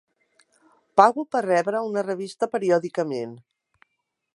Pago 1.01 1.25
per 1.35 1.43
rebre 1.47 1.83
una 1.91 2.05
revista 2.09 2.51
periòdicament. 2.57 3.39